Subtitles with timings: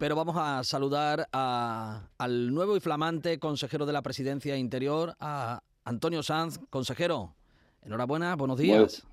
[0.00, 6.22] Pero vamos a saludar al nuevo y flamante consejero de la Presidencia Interior, a Antonio
[6.22, 6.58] Sanz.
[6.70, 7.34] Consejero,
[7.82, 9.06] enhorabuena, buenos días.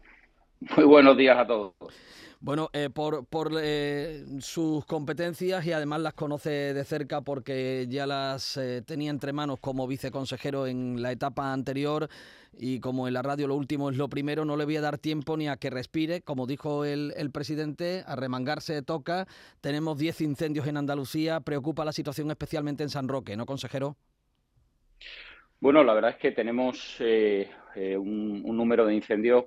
[0.77, 1.73] muy buenos días a todos.
[2.39, 3.25] Bueno, eh, por,
[3.59, 9.33] eh, sus competencias y además las conoce de cerca porque ya las eh, tenía entre
[9.33, 12.07] manos como viceconsejero en la etapa anterior
[12.59, 14.99] y como en la radio lo último es lo primero, no le voy a dar
[14.99, 16.21] tiempo ni a que respire.
[16.21, 19.25] Como dijo el, presidente, a remangarse toca.
[19.59, 23.97] Tenemos 10 incendios en Andalucía, preocupa la situación especialmente en San Roque, ¿no, consejero?
[25.59, 29.45] Bueno, la verdad es que tenemos un, un, número de incendios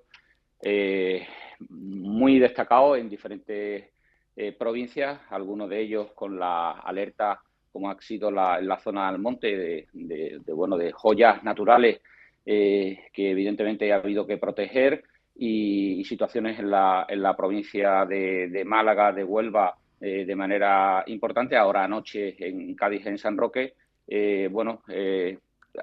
[1.69, 3.91] muy destacado en diferentes
[4.37, 7.43] eh, provincias, algunos de ellos con la alerta,
[7.73, 12.01] como ha sido la, la zona del monte, de, bueno, de joyas naturales
[12.47, 15.05] eh, que evidentemente ha habido que proteger
[15.37, 21.57] y, situaciones en la, en la provincia de, Málaga, de Huelva, eh, de manera importante.
[21.57, 23.75] Ahora anoche en Cádiz, en San Roque,
[24.51, 24.83] bueno,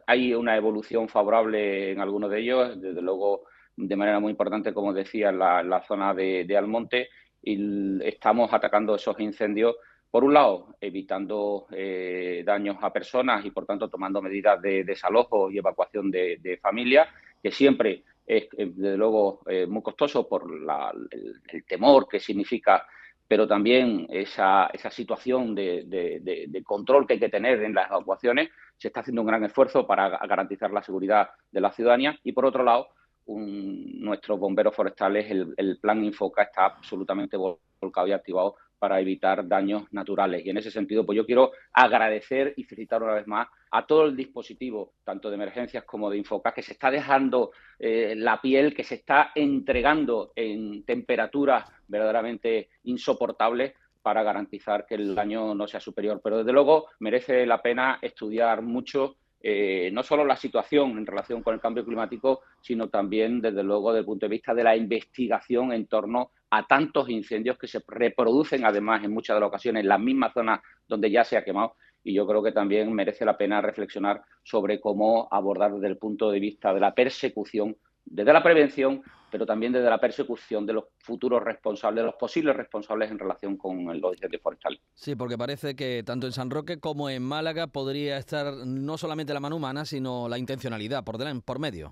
[0.05, 2.81] hay una evolución favorable en algunos de ellos.
[2.81, 3.43] Desde luego,
[3.78, 7.09] de manera muy importante, como decía, en la, zona de, Almonte
[7.44, 9.75] y estamos atacando esos incendios,
[10.09, 15.52] por un lado, evitando eh, daños a personas y, por tanto, tomando medidas de desalojo
[15.52, 17.08] y evacuación de, familias,
[17.42, 22.86] que siempre es, eh, desde luego, eh, muy costoso por el, temor que significa
[23.30, 28.50] pero también esa, esa situación de, de, control que hay que tener en las evacuaciones.
[28.78, 32.45] Se está haciendo un gran esfuerzo para garantizar la seguridad de la ciudadanía y, por
[32.45, 32.88] otro lado,
[33.28, 39.83] un, nuestros bomberos forestales, el, plan Infoca está absolutamente volcado y activado para evitar daños
[39.92, 40.45] naturales.
[40.45, 44.05] Y en ese sentido, pues yo quiero agradecer y felicitar una vez más a todo
[44.05, 48.75] el dispositivo, tanto de emergencias como de Infoca, que se está dejando eh, la piel,
[48.75, 55.80] que se está entregando en temperaturas verdaderamente insoportables para garantizar que el daño no sea
[55.80, 56.22] superior.
[56.23, 61.43] Pero desde luego merece la pena estudiar mucho eh, no solo la situación en relación
[61.43, 64.75] con el cambio climático, sino también, desde luego, desde el punto de vista de la
[64.75, 69.81] investigación en torno a tantos incendios que se reproducen, además, en muchas de las ocasiones,
[69.81, 71.75] en la misma zona donde ya se ha quemado.
[72.03, 76.31] Y yo creo que también merece la pena reflexionar sobre cómo abordar desde el punto
[76.31, 77.75] de vista de la persecución,
[78.09, 82.55] desde la prevención, pero también desde la persecución de los futuros responsables, de los posibles
[82.55, 84.79] responsables en relación con los incendios forestales.
[84.93, 89.33] Sí, porque parece que tanto en San Roque como en Málaga podría estar no solamente
[89.33, 91.91] la mano humana, sino la intencionalidad por, delante, por medio.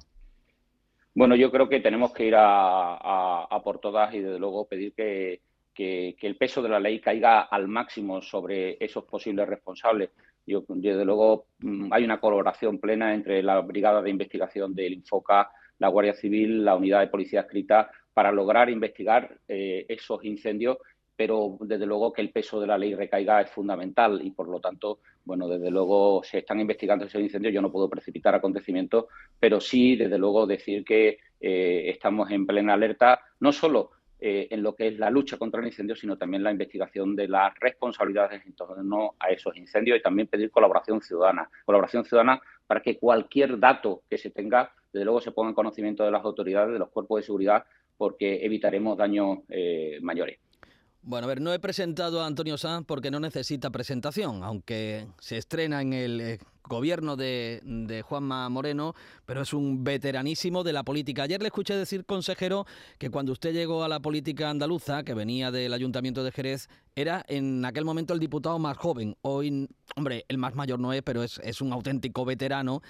[1.14, 5.42] Bueno, yo creo que tenemos que ir a, por todas y desde luego pedir que,
[5.74, 10.10] que, el peso de la ley caiga al máximo sobre esos posibles responsables.
[10.46, 15.52] Yo, desde luego mm, hay una colaboración plena entre la Brigada de Investigación del Infoca,
[15.80, 20.78] la Guardia Civil, la unidad de policía escrita, para lograr investigar eh, esos incendios,
[21.16, 24.60] pero desde luego que el peso de la ley recaiga es fundamental y por lo
[24.60, 29.06] tanto, bueno, desde luego se están investigando esos incendios, yo no puedo precipitar acontecimientos,
[29.40, 34.64] pero sí, desde luego, decir que eh, estamos en plena alerta, no solo eh, en
[34.64, 38.46] lo que es la lucha contra el incendio, sino también la investigación de las responsabilidades
[38.46, 41.50] en torno a esos incendios y también pedir colaboración ciudadana.
[41.66, 46.06] Colaboración ciudadana para que cualquier dato que se tenga desde luego se ponga en conocimiento
[46.06, 47.66] de las autoridades, de los cuerpos de seguridad,
[47.98, 50.40] porque evitaremos daños eh, mayores.
[51.02, 55.38] Bueno, a ver, no he presentado a Antonio Sanz porque no necesita presentación, aunque se
[55.38, 58.96] estrena en el eh, gobierno de, Juanma Moreno,
[59.26, 61.24] pero es un veteranísimo de la política.
[61.24, 62.66] Ayer le escuché decir, consejero,
[62.98, 67.24] que cuando usted llegó a la política andaluza, que venía del Ayuntamiento de Jerez, era
[67.28, 69.18] en aquel momento el diputado más joven.
[69.22, 69.68] Hoy,
[69.98, 72.82] hombre, el más mayor no es, pero es un auténtico veterano.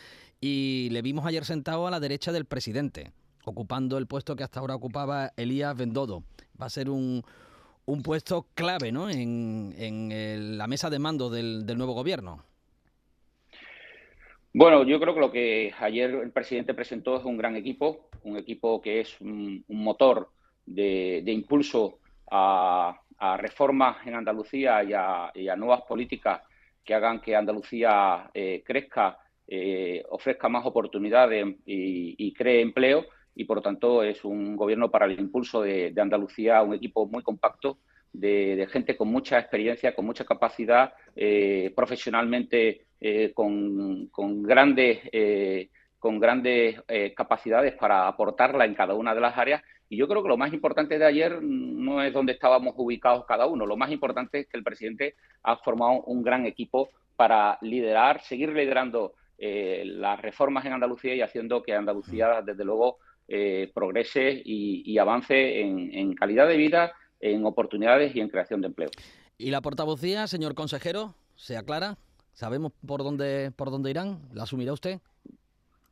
[0.48, 3.12] Y le vimos ayer sentado a la derecha del presidente,
[3.46, 6.24] ocupando el puesto que hasta ahora ocupaba Elías Bendodo.
[6.62, 7.24] Va a ser un
[7.86, 9.10] un puesto clave ¿no?
[9.10, 12.44] en, la mesa de mando del, nuevo gobierno.
[14.54, 18.38] Bueno, yo creo que lo que ayer el presidente presentó es un gran equipo, un
[18.38, 20.30] equipo que es un, motor
[20.66, 22.00] de, impulso
[22.32, 23.02] a,
[23.38, 26.42] reformas en Andalucía y a, nuevas políticas
[26.84, 33.06] que hagan que Andalucía eh, crezca, eh, ofrezca más oportunidades y, cree empleo
[33.36, 37.22] y por lo tanto es un gobierno para el impulso de, Andalucía, un equipo muy
[37.22, 37.78] compacto
[38.12, 44.10] de, gente con mucha experiencia, con mucha capacidad, eh, profesionalmente eh, con,
[44.42, 45.00] grandes,
[46.00, 46.82] con grandes
[47.16, 49.62] capacidades para aportarla en cada una de las áreas.
[49.90, 53.46] Y yo creo que lo más importante de ayer no es dónde estábamos ubicados cada
[53.46, 58.22] uno, lo más importante es que el presidente ha formado un gran equipo para liderar,
[58.22, 64.98] seguir liderando las reformas en Andalucía y haciendo que Andalucía, desde luego, eh, progrese y,
[65.00, 68.90] avance en, calidad de vida, en oportunidades y en creación de empleo.
[69.38, 71.98] ¿Y la portavocía, señor consejero, se aclara?
[72.34, 74.22] ¿Sabemos por dónde, por dónde irán?
[74.32, 75.00] ¿La asumirá usted?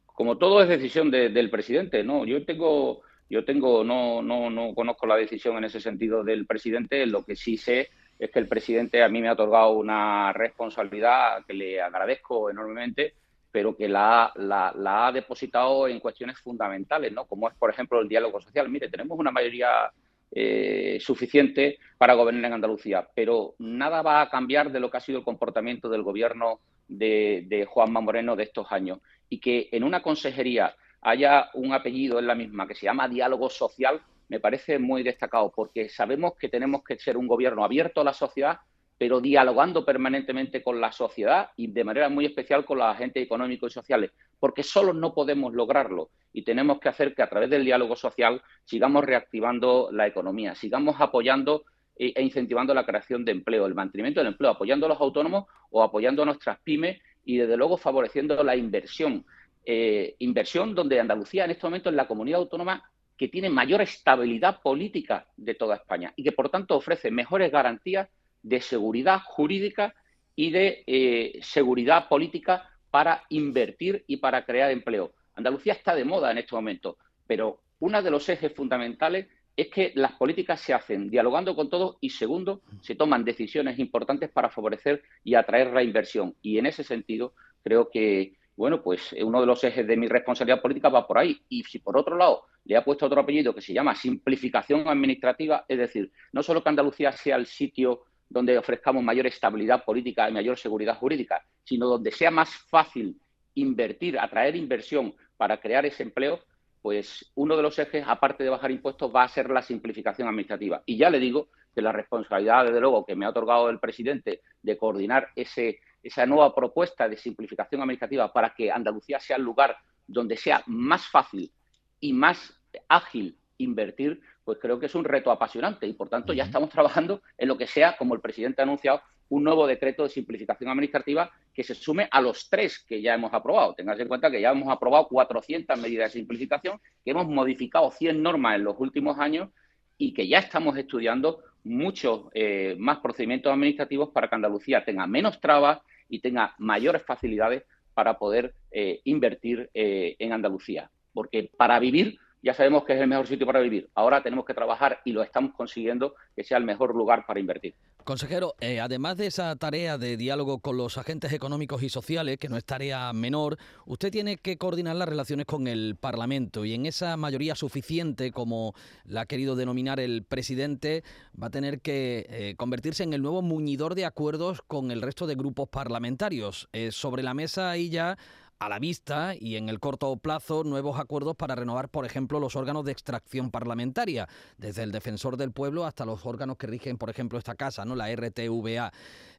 [0.06, 2.24] Como todo es decisión del presidente, ¿no?
[2.24, 3.02] Yo tengo,
[3.32, 7.04] yo tengo, no, no, no conozco la decisión en ese sentido del presidente.
[7.08, 7.90] Lo que sí sé
[8.20, 13.16] es que el presidente a mí me ha otorgado una responsabilidad que le agradezco enormemente,
[13.54, 14.74] pero que la, la,
[15.06, 17.26] ha depositado en cuestiones fundamentales, ¿no?
[17.26, 18.68] Como es, por ejemplo, el diálogo social.
[18.68, 19.92] Mire, tenemos una mayoría
[20.32, 25.02] eh, suficiente para gobernar en Andalucía, pero nada va a cambiar de lo que ha
[25.02, 28.98] sido el comportamiento del gobierno de, de Juanma Moreno de estos años.
[29.30, 33.52] Y que en una consejería haya un apellido en la misma que se llama diálogo
[33.52, 38.06] social, me parece muy destacado, porque sabemos que tenemos que ser un gobierno abierto a
[38.06, 38.58] la sociedad,
[39.04, 43.70] pero dialogando permanentemente con la sociedad y de manera muy especial con los agentes económicos
[43.70, 47.66] y sociales, porque solo no podemos lograrlo y tenemos que hacer que a través del
[47.66, 51.66] diálogo social sigamos reactivando la economía, sigamos apoyando
[51.98, 55.84] e incentivando la creación de empleo, el mantenimiento del empleo, apoyando a los autónomos o
[55.84, 59.26] apoyando a nuestras pymes y desde luego favoreciendo la inversión.
[59.66, 64.62] Eh, inversión donde Andalucía en este momento es la comunidad autónoma que tiene mayor estabilidad
[64.62, 68.08] política de toda España y que por tanto ofrece mejores garantías
[68.44, 69.96] de seguridad jurídica
[70.36, 75.14] y de eh, seguridad política para invertir y para crear empleo.
[75.36, 79.92] Andalucía está de moda en este momento, pero uno de los ejes fundamentales es que
[79.96, 85.04] las políticas se hacen dialogando con todos y segundo, se toman decisiones importantes para favorecer
[85.24, 86.36] y atraer la inversión.
[86.42, 90.62] Y en ese sentido, creo que, bueno, pues uno de los ejes de mi responsabilidad
[90.62, 91.40] política va por ahí.
[91.50, 95.66] Y si por otro lado le ha puesto otro apellido que se llama simplificación administrativa,
[95.68, 100.34] es decir, no solo que Andalucía sea el sitio donde ofrezcamos mayor estabilidad política y
[100.34, 103.20] mayor seguridad jurídica, sino donde sea más fácil
[103.56, 106.40] invertir, atraer inversión para crear ese empleo,
[106.82, 110.84] pues uno de los ejes, aparte de bajar impuestos, va a ser la simplificación administrativa.
[110.86, 114.42] Y ya le digo que la responsabilidad, desde luego, que me ha otorgado el presidente
[114.62, 119.78] de coordinar ese, esa nueva propuesta de simplificación administrativa para que Andalucía sea el lugar
[120.06, 121.52] donde sea más fácil
[122.00, 122.60] y más
[122.90, 127.22] ágil invertir, pues creo que es un reto apasionante y por tanto ya estamos trabajando
[127.38, 131.32] en lo que sea, como el presidente ha anunciado, un nuevo decreto de simplificación administrativa
[131.54, 133.74] que se sume a los tres que ya hemos aprobado.
[133.74, 138.22] Tengas en cuenta que ya hemos aprobado 400 medidas de simplificación, que hemos modificado 100
[138.22, 139.50] normas en los últimos años
[139.98, 145.40] y que ya estamos estudiando muchos eh, más procedimientos administrativos para que Andalucía tenga menos
[145.40, 145.80] trabas
[146.10, 147.64] y tenga mayores facilidades
[147.94, 150.90] para poder eh, invertir eh, en Andalucía.
[151.14, 153.90] Porque para vivir ya sabemos que es el mejor sitio para vivir.
[153.96, 157.74] Ahora tenemos que trabajar y lo estamos consiguiendo que sea el mejor lugar para invertir.
[158.04, 162.50] Consejero, eh, además de esa tarea de diálogo con los agentes económicos y sociales, que
[162.50, 166.86] no es tarea menor, usted tiene que coordinar las relaciones con el Parlamento y en
[166.86, 168.74] esa mayoría suficiente, como
[169.06, 171.06] la ha querido denominar el presidente,
[171.42, 175.26] va a tener que eh, convertirse en el nuevo muñidor de acuerdos con el resto
[175.26, 176.68] de grupos parlamentarios.
[176.74, 178.18] Eh, sobre la mesa ahí ya
[178.64, 182.56] a la vista y en el corto plazo nuevos acuerdos para renovar, por ejemplo, los
[182.56, 187.10] órganos de extracción parlamentaria, desde el defensor del pueblo hasta los órganos que rigen, por
[187.10, 187.96] ejemplo, esta casa, ¿no?
[187.96, 188.94] la RTVA.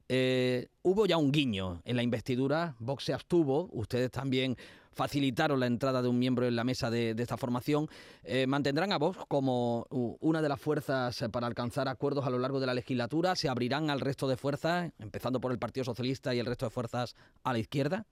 [0.07, 4.55] Eh, hubo ya un guiño en la investidura, Vox se abstuvo, ustedes también
[4.91, 7.89] facilitaron la entrada de un miembro en la mesa de, esta formación.
[8.23, 12.59] Eh, ¿Mantendrán a Vox como una de las fuerzas para alcanzar acuerdos a lo largo
[12.59, 13.35] de la legislatura?
[13.35, 16.69] ¿Se abrirán al resto de fuerzas, empezando por el Partido Socialista y el resto de
[16.69, 18.05] fuerzas a la izquierda?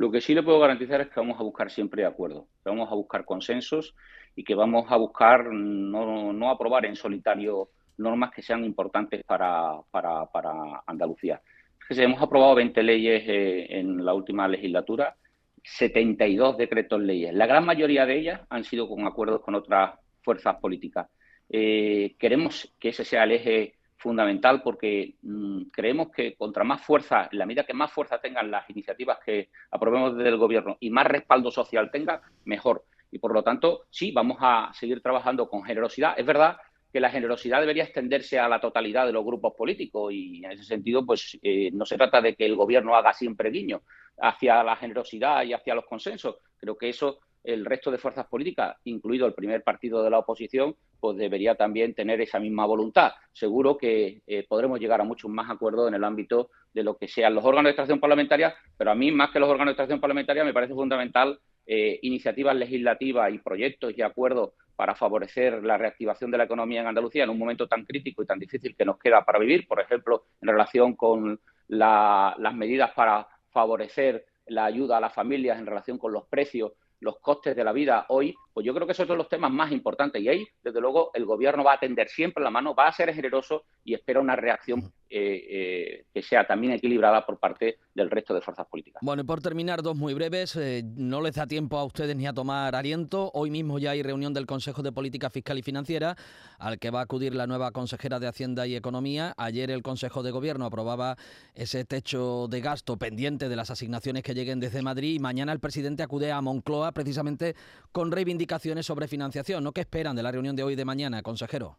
[0.00, 2.90] Lo que sí le puedo garantizar es que vamos a buscar siempre acuerdos, que vamos
[2.90, 3.94] a buscar consensos
[4.34, 10.82] y que vamos a buscar no, aprobar en solitario normas que sean importantes para, para,
[10.86, 11.42] Andalucía.
[11.86, 15.16] Que hemos aprobado 20 leyes eh, en la última legislatura,
[15.62, 17.34] 72 decretos leyes.
[17.34, 21.08] La gran mayoría de ellas han sido con acuerdos con otras fuerzas políticas.
[21.50, 27.28] Eh, queremos que ese sea el eje fundamental porque mm, creemos que contra más fuerza,
[27.30, 30.90] en la medida que más fuerza tengan las iniciativas que aprobemos desde el gobierno y
[30.90, 32.84] más respaldo social tenga, mejor.
[33.12, 36.14] Y por lo tanto, sí, vamos a seguir trabajando con generosidad.
[36.16, 36.56] Es verdad
[36.92, 40.64] que la generosidad debería extenderse a la totalidad de los grupos políticos y en ese
[40.64, 43.82] sentido, pues eh, no se trata de que el gobierno haga siempre guiño
[44.18, 46.36] hacia la generosidad y hacia los consensos.
[46.58, 50.76] Creo que eso el resto de fuerzas políticas, incluido el primer partido de la oposición,
[51.00, 53.12] pues debería también tener esa misma voluntad.
[53.32, 57.08] Seguro que eh, podremos llegar a muchos más acuerdos en el ámbito de lo que
[57.08, 60.00] sean los órganos de extracción parlamentaria, pero a mí, más que los órganos de extracción
[60.00, 66.30] parlamentaria, me parece fundamental eh, iniciativas legislativas y proyectos y acuerdos para favorecer la reactivación
[66.30, 68.98] de la economía en Andalucía en un momento tan crítico y tan difícil que nos
[68.98, 71.38] queda para vivir, por ejemplo, en relación con
[71.68, 77.18] las medidas para favorecer la ayuda a las familias en relación con los precios los
[77.20, 80.22] costes de la vida hoy, pues yo creo que esos son los temas más importantes.
[80.22, 83.12] Y ahí, desde luego, el gobierno va a tender siempre la mano, va a ser
[83.14, 88.32] generoso y espera una reacción eh, eh, que sea también equilibrada por parte del resto
[88.32, 89.00] de fuerzas políticas.
[89.02, 90.54] Bueno, y por terminar, dos muy breves.
[90.54, 93.32] Eh, no les da tiempo a ustedes ni a tomar aliento.
[93.34, 96.16] Hoy mismo ya hay reunión del Consejo de Política Fiscal y Financiera,
[96.60, 99.34] al que va a acudir la nueva consejera de Hacienda y Economía.
[99.36, 101.16] Ayer el Consejo de Gobierno aprobaba
[101.56, 105.58] ese techo de gasto pendiente de las asignaciones que lleguen desde Madrid y mañana el
[105.58, 107.56] presidente acude a Moncloa precisamente
[107.90, 109.64] con reivindicaciones sobre financiación.
[109.64, 111.78] ¿No qué esperan de la reunión de hoy y de mañana, consejero?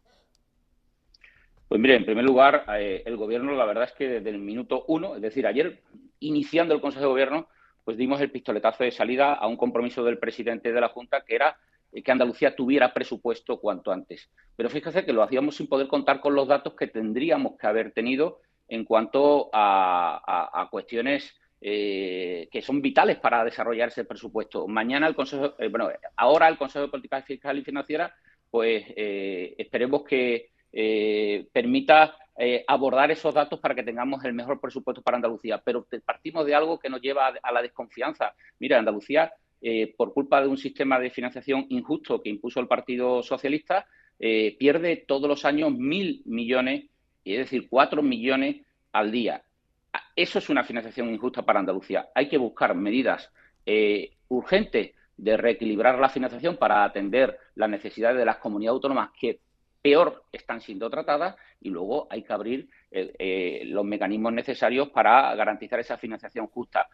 [1.72, 4.84] Pues mire, en primer lugar, eh, el Gobierno, la verdad es que desde el minuto
[4.88, 5.80] uno, es decir, ayer,
[6.20, 7.48] iniciando el Consejo de Gobierno,
[7.82, 11.34] pues dimos el pistoletazo de salida a un compromiso del presidente de la Junta que
[11.34, 11.56] era
[11.90, 14.28] eh, que Andalucía tuviera presupuesto cuanto antes.
[14.54, 17.92] Pero fíjese que lo hacíamos sin poder contar con los datos que tendríamos que haber
[17.92, 24.68] tenido en cuanto a, cuestiones eh, que son vitales para desarrollar ese presupuesto.
[24.68, 28.14] Mañana el Consejo, bueno, ahora el Consejo de Política Fiscal y Financiera,
[28.50, 32.16] pues esperemos que permita
[32.66, 35.60] abordar esos datos para que tengamos el mejor presupuesto para Andalucía.
[35.64, 38.34] Pero partimos de algo que nos lleva a, la desconfianza.
[38.58, 39.32] Mira, Andalucía,
[39.96, 43.86] por culpa de un sistema de financiación injusto que impuso el Partido Socialista,
[44.18, 46.84] pierde todos los años mil millones
[47.24, 48.62] es decir, cuatro millones
[48.92, 49.42] al día.
[50.16, 52.08] Eso es una financiación injusta para Andalucía.
[52.14, 53.30] Hay que buscar medidas
[53.66, 59.40] eh, urgentes de reequilibrar la financiación para atender las necesidades de las comunidades autónomas que
[59.82, 65.34] peor están siendo tratadas y luego hay que abrir eh, eh, los mecanismos necesarios para
[65.34, 66.88] garantizar esa financiación justa.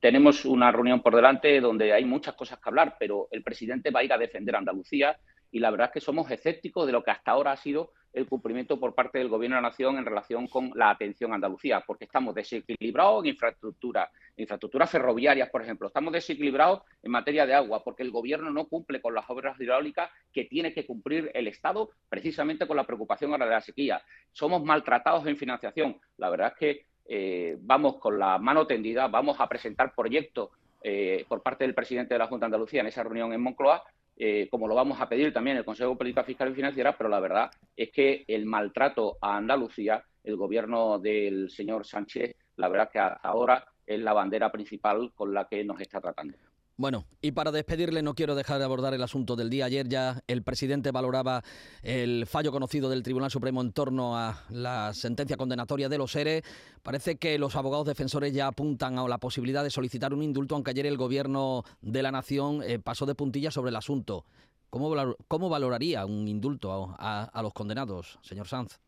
[0.00, 4.00] tenemos una reunión por delante donde hay muchas cosas que hablar, pero el presidente va
[4.00, 5.16] a ir a defender a Andalucía
[5.50, 8.26] y la verdad es que somos escépticos de lo que hasta ahora ha sido el
[8.26, 11.84] cumplimiento por parte del Gobierno de la Nación en relación con la atención a Andalucía,
[11.86, 17.84] porque estamos desequilibrados en infraestructura, infraestructuras ferroviarias, por ejemplo, estamos desequilibrados en materia de agua,
[17.84, 21.90] porque el Gobierno no cumple con las obras hidráulicas que tiene que cumplir el Estado,
[22.08, 24.02] precisamente con la preocupación ahora de la sequía.
[24.32, 26.00] Somos maltratados en financiación.
[26.16, 30.50] La verdad es que eh, vamos con la mano tendida, vamos a presentar proyectos
[30.82, 33.84] eh, por parte del presidente de la Junta de Andalucía en esa reunión en Moncloa
[34.16, 37.10] eh, como lo vamos a pedir también el Consejo de Política Fiscal y Financiera, pero
[37.10, 42.90] la verdad es que el maltrato a Andalucía, el gobierno del señor Sánchez, la verdad
[42.90, 46.36] que ahora es la bandera principal con la que nos está tratando.
[46.78, 49.64] Bueno, y para despedirle no quiero dejar de abordar el asunto del día.
[49.64, 51.42] Ayer ya el presidente valoraba
[51.82, 56.42] el fallo conocido del Tribunal Supremo en torno a la sentencia condenatoria de los ERE.
[56.82, 60.72] Parece que los abogados defensores ya apuntan a la posibilidad de solicitar un indulto, aunque
[60.72, 64.26] ayer el gobierno de la Nación eh, pasó de puntilla sobre el asunto.
[64.68, 64.94] ¿Cómo,
[65.28, 68.78] cómo valoraría un indulto a, los condenados, señor Sanz?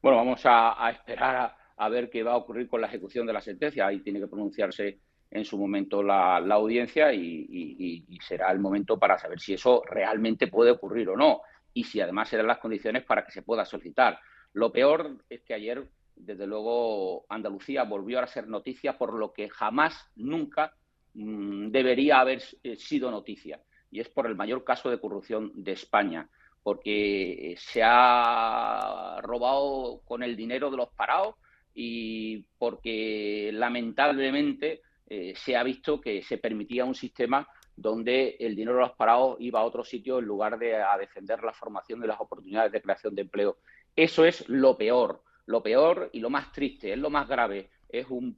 [0.00, 3.42] Bueno, vamos a, esperar a ver qué va a ocurrir con la ejecución de la
[3.42, 3.86] sentencia.
[3.86, 9.40] Ahí tiene que pronunciarse en su momento la, audiencia y, será el momento para saber
[9.40, 11.42] si eso realmente puede ocurrir o no
[11.72, 14.18] y si además serán las condiciones para que se pueda solicitar.
[14.52, 19.50] Lo peor es que ayer, desde luego, Andalucía volvió a ser noticia por lo que
[19.50, 20.72] jamás, nunca
[21.14, 25.72] mm, debería haber eh, sido noticia y es por el mayor caso de corrupción de
[25.72, 26.28] España
[26.62, 31.36] porque se ha robado con el dinero de los parados
[31.72, 38.76] y porque lamentablemente eh, se ha visto que se permitía un sistema donde el dinero
[38.76, 42.06] de los parados iba a otro sitio en lugar de a defender la formación de
[42.06, 43.58] las oportunidades de creación de empleo.
[43.94, 47.70] Eso es lo peor, lo peor y lo más triste, es lo más grave.
[47.88, 48.36] Es un,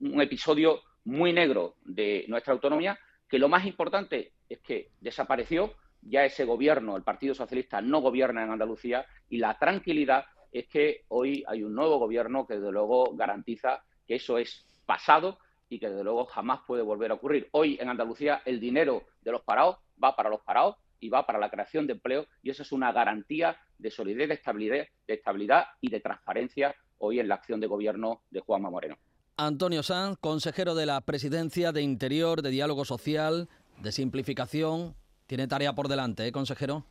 [0.00, 2.98] un episodio muy negro de nuestra autonomía,
[3.28, 8.42] que lo más importante es que desapareció, ya ese gobierno, el Partido Socialista, no gobierna
[8.42, 13.14] en Andalucía y la tranquilidad es que hoy hay un nuevo gobierno que desde luego
[13.14, 15.38] garantiza que eso es pasado
[15.70, 17.48] y que desde luego jamás puede volver a ocurrir.
[17.52, 21.38] Hoy en Andalucía el dinero de los parados va para los parados y va para
[21.38, 25.64] la creación de empleo y eso es una garantía de solidez, de estabilidad, de estabilidad
[25.80, 28.98] y de transparencia hoy en la acción de gobierno de Juanma Moreno.
[29.36, 33.48] Antonio Sanz, consejero de la Presidencia de Interior, de Diálogo Social,
[33.78, 34.94] de Simplificación.
[35.26, 36.84] Tiene tarea por delante, ¿eh, consejero?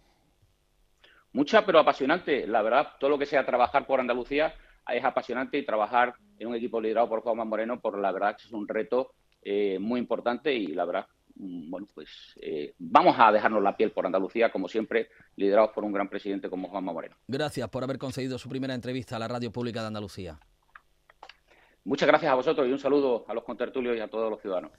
[1.33, 2.47] Mucha, pero apasionante.
[2.47, 4.55] La verdad, todo lo que sea trabajar por Andalucía
[4.93, 8.47] es apasionante y trabajar en un equipo liderado por Juanma Moreno, por la verdad que
[8.47, 12.09] es un reto eh, muy importante y la verdad, mm, bueno, pues
[12.41, 16.49] eh, vamos a dejarnos la piel por Andalucía, como siempre, liderados por un gran presidente
[16.49, 17.15] como Juanma Moreno.
[17.27, 20.39] Gracias por haber concedido su primera entrevista a la Radio Pública de Andalucía.
[21.85, 24.71] Muchas gracias a vosotros y un saludo a los contertulios y a todos los ciudadanos.